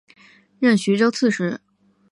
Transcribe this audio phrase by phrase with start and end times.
[0.57, 1.61] 任徐州刺史。